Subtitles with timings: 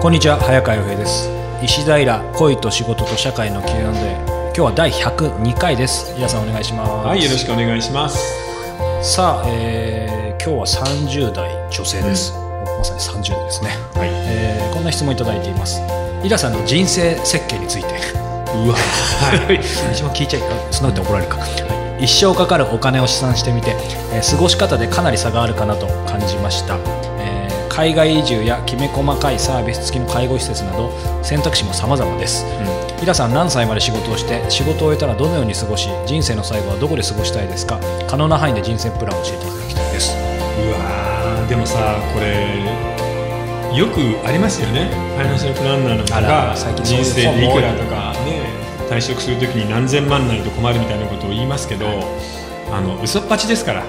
[0.00, 1.28] こんにちは早川洋平です。
[1.62, 3.74] 石平恋と仕事と社会の Q&A
[4.46, 6.14] 今日は第102回です。
[6.14, 7.06] 皆さんお願いします。
[7.06, 8.18] はい、よろしくお願いします。
[9.02, 14.08] さあ、えー今日は30代女性です、まさに30代ですね、はい。
[14.10, 15.82] えーこんな質問いただいています。
[16.24, 17.88] イラさんの人生設計について。
[18.54, 19.60] うわ、はい。
[19.92, 21.46] 一番聞いちゃいそんなこと怒られるか、は
[22.00, 22.04] い。
[22.04, 23.76] 一生かかるお金を試算してみて、
[24.14, 27.09] えー過ごし方でかなり差があるかなと感じました、えー
[27.70, 30.92] 海外移住やきめ細かいサービス付きの介護施設など
[31.22, 32.44] 選択肢も様々です、
[33.00, 40.14] イラさん何歳まで仕事をして仕事を終えたらどのように過ごし人生の最後はどこで過ごしたいですか可能な範囲で人生プランを教えていただきたいです。
[40.14, 42.60] うわーでもさ、これ、
[43.74, 44.90] よくありますよね。
[45.16, 47.52] ファイナンシャルプランナーなんかあが人生でい。
[47.52, 48.50] くらとかね、
[48.90, 51.86] 退職するときに何千万ないと困るみたいなことを言いますけど、
[52.72, 53.84] あの、嘘っぱちですから。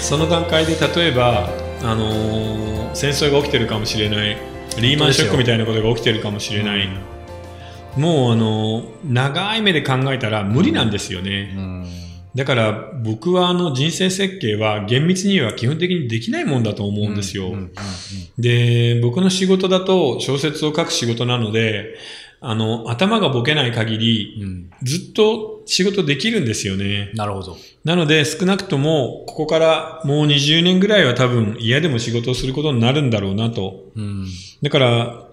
[0.00, 1.48] その段階で例えば、
[1.84, 4.36] あのー戦争が起きてるかもしれない。
[4.80, 6.88] リーマンショックみたいなことが起きてるかもしれない。
[7.96, 11.54] もうあの長い目で考えたら無理なんですよね。
[11.56, 11.86] うん
[12.34, 17.46] だから僕はあの人生設計は厳密には基本的にできないもんだと思うんですよ。
[17.46, 17.70] うんうんうん
[18.36, 21.94] で、僕の仕事だと小説を書く仕事なので、
[22.46, 24.70] あの、頭がボケない限り、うん。
[24.82, 27.10] ずっと仕事できるんですよね。
[27.14, 27.56] なるほど。
[27.84, 33.84] なので少なくともここからもう20年ぐらいは多分嫌でも仕事をすることになるんだろうなと。
[33.96, 34.26] うん。
[34.62, 35.28] だから、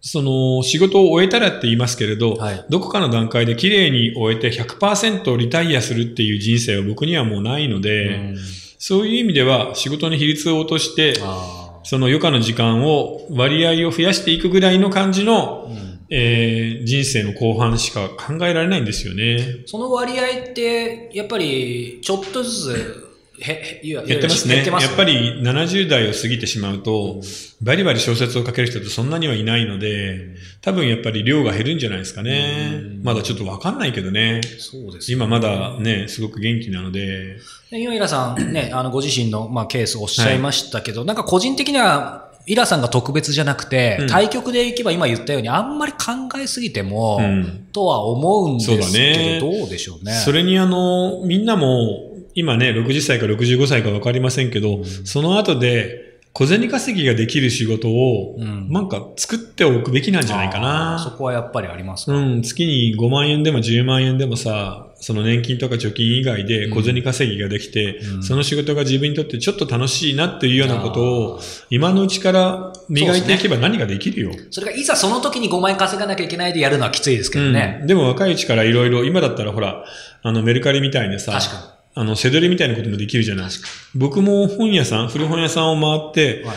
[0.00, 2.64] その仕事を終えたらって言いますけれど、はい。
[2.68, 8.36] どこかの段階で綺麗に終えて100%リタイアするっていう人生は僕にはもうないので、うん。
[8.78, 19.62] そういう意味では仕事の比率を落として、あその余暇の時間を割合を増やしていくぐらいの感じの、ーうんえー人生の後半しか考えられないんですよね。
[19.66, 23.10] その割合って、やっぱり、ちょっとずつ、
[23.40, 24.54] へ、へ、ややってますね。
[24.56, 27.22] 減ってますやっぱり70代を過ぎてしまうと、
[27.62, 33.02] バリバリ小説を書ける人ってそんなにはいないので、多分やっぱり量が減るんじゃないですかねうん。
[33.02, 34.42] まだちょっとわかんないけどね。
[34.58, 37.38] そうです今まだね、すごく元気なので、
[37.70, 44.06] で今、イラさん、ね、あの、ご自身の、まあ、ケースをおっしゃいましたけど、なんか個人的には、イラさんが特別じゃなくて、うん。
[44.08, 45.98] 対局でいけば今言ったように、あんまり考
[46.38, 47.66] えすぎても、うん。
[47.72, 49.38] とは思うんですけど、ね。
[49.40, 50.12] どうでしょうね。
[50.12, 54.84] それにあの、みんなも、今ね、60歳か65歳かわかりませんけど、うん。
[54.84, 58.70] その後で、小銭稼ぎができる仕事を、うん。
[58.70, 60.94] なんか作っておくべきなんじゃないかな。
[60.94, 68.22] あーそこはやっぱりありますか、うん、月に5万円でも10万円でもさ、その年金とか貯金以外で小銭稼ぎができて、うん。
[68.22, 74.30] その仕事が自分にとってちょっと楽しいなっていうようなことを、今のうちから磨いていけば何ができるよ。
[74.50, 77.78] それがいざその時に5万円稼がなきゃいけないでやるのはきついですけどね。
[77.80, 79.84] うん、でも若いうちからいろいろ、今だったらほら、
[80.22, 83.68] あのメルカリみたいなさ、確かあの、せどりみたいなこともできるじゃないですか。
[83.94, 86.56] 僕も本屋さん、古本屋さんを回ってに。、はい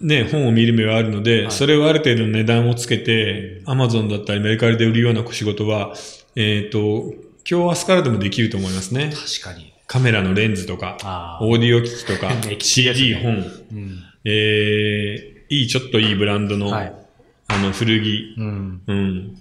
[0.00, 5.94] ね、本を見る目はあるので、はいそれをある程度の値段をつけて、アマゾンだったりメルカリで売るような仕事は、
[6.34, 7.12] えっ、と、
[7.48, 9.12] 今日明日からでもできると思いますね。
[9.14, 9.72] 確かに。
[9.86, 14.02] カメラのレンズとか、オーディオ機器とか CD 本、うん。
[14.24, 16.92] えー、いい、ちょっといいブランドの、はい
[17.48, 18.82] あの、古着、うん。
[18.86, 19.36] うん。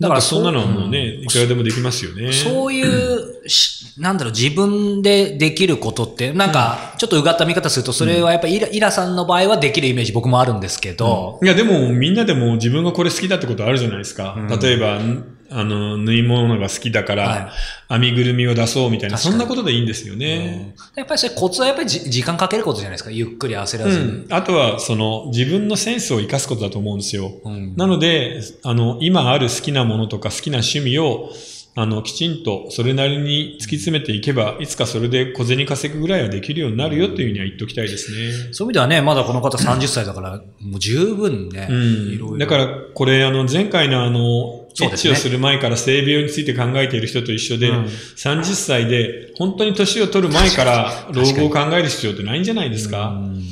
[0.00, 1.24] だからそんなのはもうね、うん。
[1.24, 2.32] いくらでもできますよね。
[2.32, 14.34] そういうし、なんだろう、自分でできることって、なんか、ちょっとうがった見方すると、それはやっぱりイライラさんの場合はできるイメージ僕もあるんですけど、いや、でも、みんなでも自分がこれ好きだってことあるじゃないですか。
[14.36, 14.60] うん。
[14.60, 15.24] 例えば、ん
[15.56, 17.46] あの、縫い物が好きだから、はい
[17.86, 20.74] 編みぐるみを出そうみたいな、そんなことでいいんですよね。
[20.96, 23.10] やっぱりそれコツはやっぱりじ時間かけることじゃないですか？
[23.10, 24.04] ゆっくり焦らうずに。
[24.04, 24.26] ん。
[24.30, 27.30] あとは、その、自分のセンスを生かすことだと思うんですよ。
[27.44, 31.30] うんなので、あの、今ある好きなものとか好きな趣味を、
[31.76, 38.32] あの、きちんとそれなりに突き詰めていけば、いつかそれで小銭稼ぐぐらいはできるようになるよっていうふうには言っておきたいですね。
[38.52, 42.38] そういう意味ではね、まだこの方 30歳だから、もう十分ね、いろいろうん。
[42.38, 53.10] だから、これ、あの、前回のあの、エッチをする前から性病について考えている人と一緒で、うん30歳で、本当に年を取る前から老後を考える必要ってないんじゃないですか？
[53.10, 53.44] うん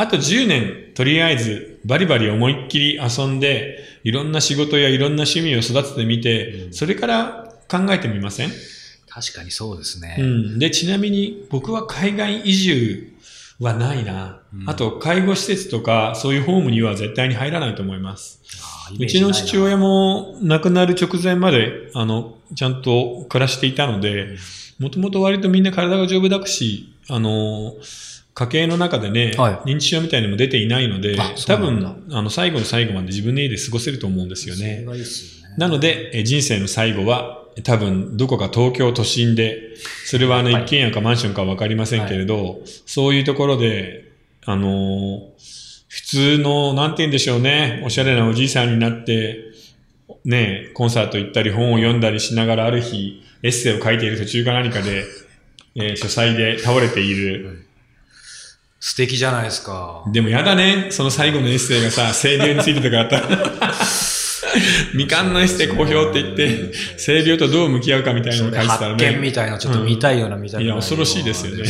[0.00, 8.52] あと10年、とりあえず、バリバリ思いっきり遊んで、いろんな仕事やいろんな趣味を育ててみて、それから考えてみません？
[9.08, 10.14] 確かにそうですね。
[10.20, 10.58] うん。
[10.60, 13.12] で、ちなみに、僕は海外移住
[13.60, 14.40] はないな。
[14.54, 18.40] うんあと、介護施設とか、そういうホームには絶対に入らないと思います。
[18.98, 24.36] うちの父親も亡くなる直前まで、あの、ちゃんと暮らしていたので、
[24.78, 27.74] もともと割とみんな体が丈夫だし、あの、
[28.34, 34.84] 家計の中でね、は認知症みたいなのも出ていないので多分、あの、最後の最後まで自分の家で過ごせると思うんですよそれね。
[34.84, 35.47] がいいっすよね。
[35.58, 39.74] なので、え人生の最後は、多分、どこか東京都心で、
[40.06, 44.04] それはあの、はい一軒家かマンションかわかりませんけれど、そういうところで、
[44.44, 45.18] あのー
[45.88, 49.42] 普通の、なんて言うんでしょうね、おしゃれなおじいさんになって、
[50.24, 55.04] ね、コンサート行ったり本を読んだりしながらある日、エッセイを書いている途中か何かで、
[55.74, 57.64] えー書斎で倒れている。
[58.80, 60.04] 素敵じゃないですか。
[60.12, 63.57] でもやだね、その最後のエッセイがさ、 清流についてとかあったら。
[64.92, 69.32] 未完のエッセイ好評って言って、清流とどう向き合うかみたいなのを書いてたら発見みね。
[69.32, 70.66] たいな、ちょっと見たいような、見たいな。
[70.66, 71.64] いや恐ろしいですよね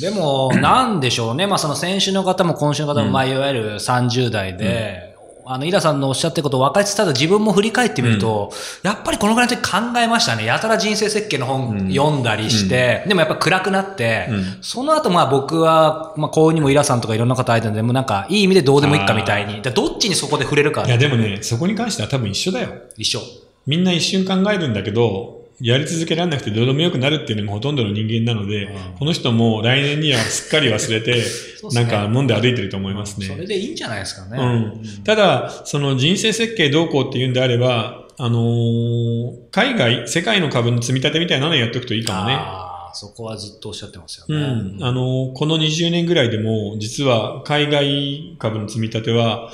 [0.00, 1.46] でも、なんでしょうね。
[1.46, 5.07] まあ、その先週の方も今週の方も、まあ、いわゆる30代で、
[5.50, 8.52] あの、イラさんのおっしゃってることを分かりつつ、ただ自分も振り返ってみると、
[8.82, 10.44] やっぱりこのぐらいの時考えましたね。
[10.44, 19.62] やたら人生設計の本読んだりして、でもやっぱ暗くなって、うんその後まあ僕は、まあ、こうにもイラさんとかいろんな方相手でもなんか、いい意味でどうでもいいかみたいに。
[19.62, 20.88] でどっちにそこで触れるかい。
[20.90, 22.68] やでもね、そこに関しては多分一緒だよ。
[22.98, 23.20] 一緒。
[23.66, 31.22] みんな一瞬考えるんだけど、やり続けられなくてどうでもよくなるっていうのがほとんどの人間なので、うんこの人も来年にはすっかり忘れて、
[31.72, 33.46] なんか飲んで歩いてると思いますそれね。
[33.46, 34.38] でいいんじゃないですかね。
[34.40, 35.02] うん。
[35.04, 42.34] ただ、その人生設計どうこうっていうんであれば、あのー海外、世界の株の積み立てみたいなのやっておくといいかもね。
[42.34, 44.40] ああ、そこはずっとおっしゃってますようね。
[44.40, 44.76] ん。
[44.80, 49.52] あのーこの20年ぐらいでも、実は海外株の積み立ては、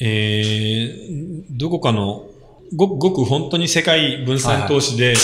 [0.00, 2.26] えー、どこかの、
[2.74, 5.14] ごくごく本当に世界分散投資で、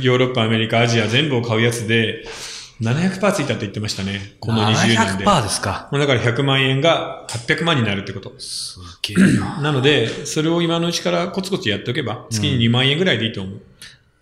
[0.00, 2.24] ヨーロッパ、アメリカ、アジア全部を買うやつで、
[2.80, 4.34] 700%ついたって言ってましたね。
[4.40, 5.24] この20年で。
[5.24, 5.88] 700%ですか？
[5.92, 8.32] だから100万円が800万になるってこと。
[8.38, 9.60] すげえな。
[9.62, 13.60] なので、それを今のうちからコツコツやっておけば、月に2万円ぐらいでいいと思う。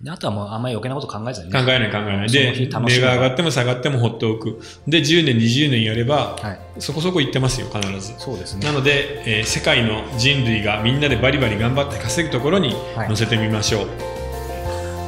[0.02, 1.62] であとはもうあんまり余計なこと考えずにね。
[1.64, 2.28] 考えない考えない。
[2.28, 4.60] で、値が上がっても下がっても放っておく。
[4.88, 6.58] で、10年、20年やれば、はい。
[6.80, 8.14] そこそこいってますよ、必ず。
[8.18, 8.72] そうですねな。
[8.72, 13.86] ので、えー世界の人類がみんなでバリバリ頑張って稼ぐところにはい乗せてみましょう。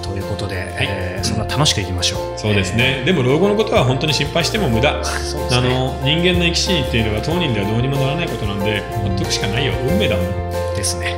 [0.05, 2.39] ということで、えーそんな楽しくいきましょう。
[2.39, 3.03] そうですね。
[3.05, 4.91] でも老後のことは本当に心配しても無駄。
[4.91, 5.05] えー。
[5.05, 5.71] そうですあね。
[5.71, 9.73] の人間の生き死にっていうのは当人ではどうにもならないことなんで、ほっとくしかないよ。
[9.89, 10.77] 運命だもん。
[10.77, 11.17] ですね。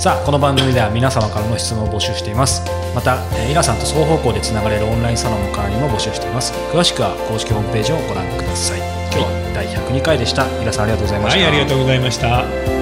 [0.00, 2.62] さあ、この番組では皆様からの質問を募集しています。
[2.94, 6.54] また、えーイラさんと双方向でつながれるオンラインサロンの会員も募集しています。
[6.72, 8.78] 詳しくは公式ホームページをご覧ください。
[9.12, 10.46] 今日は第102回でした。
[10.62, 11.38] イラさんありがとうございました。
[11.40, 12.79] はい、ありがとうございました。